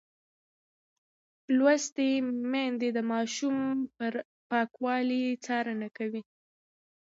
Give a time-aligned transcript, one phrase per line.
[1.57, 2.09] لوستې
[2.51, 3.57] میندې د ماشوم
[3.97, 4.13] پر
[4.49, 6.21] پاکوالي څارنه کوي.